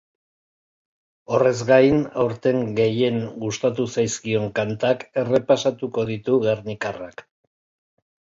Horrez 1.33 1.57
gain, 1.71 1.99
aurten 2.23 2.63
gehien 2.79 3.19
gustatu 3.43 3.85
zaizkion 3.97 4.47
kantak 4.61 5.05
errepasatuko 5.25 6.07
ditu 6.13 6.39
gernikarrak. 6.47 7.23